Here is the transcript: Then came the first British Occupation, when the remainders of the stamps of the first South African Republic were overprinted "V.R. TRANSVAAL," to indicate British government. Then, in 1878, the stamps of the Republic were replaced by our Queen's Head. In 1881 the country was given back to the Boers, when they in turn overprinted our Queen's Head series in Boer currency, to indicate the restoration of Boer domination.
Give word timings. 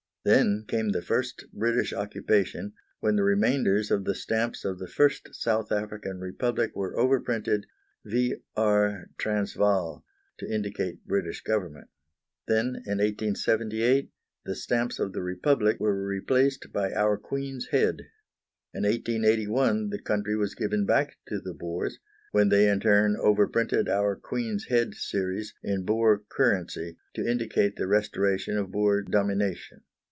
Then 0.23 0.65
came 0.67 0.89
the 0.89 1.01
first 1.01 1.45
British 1.51 1.91
Occupation, 1.93 2.73
when 2.99 3.15
the 3.15 3.23
remainders 3.23 3.89
of 3.89 4.05
the 4.05 4.13
stamps 4.13 4.63
of 4.63 4.77
the 4.77 4.87
first 4.87 5.29
South 5.33 5.71
African 5.71 6.19
Republic 6.19 6.75
were 6.75 6.95
overprinted 6.95 7.63
"V.R. 8.05 9.09
TRANSVAAL," 9.17 10.05
to 10.37 10.47
indicate 10.47 11.03
British 11.07 11.41
government. 11.41 11.87
Then, 12.47 12.67
in 12.85 12.99
1878, 13.01 14.11
the 14.45 14.53
stamps 14.53 14.99
of 14.99 15.13
the 15.13 15.23
Republic 15.23 15.79
were 15.79 16.05
replaced 16.05 16.71
by 16.71 16.93
our 16.93 17.17
Queen's 17.17 17.69
Head. 17.71 18.01
In 18.75 18.83
1881 18.83 19.89
the 19.89 19.97
country 19.97 20.35
was 20.35 20.53
given 20.53 20.85
back 20.85 21.17
to 21.29 21.39
the 21.39 21.55
Boers, 21.55 21.97
when 22.31 22.49
they 22.49 22.69
in 22.69 22.79
turn 22.79 23.15
overprinted 23.15 23.89
our 23.89 24.15
Queen's 24.15 24.65
Head 24.67 24.93
series 24.93 25.55
in 25.63 25.83
Boer 25.83 26.19
currency, 26.29 26.95
to 27.15 27.27
indicate 27.27 27.75
the 27.77 27.87
restoration 27.87 28.55
of 28.59 28.69
Boer 28.71 29.01
domination. 29.01 29.81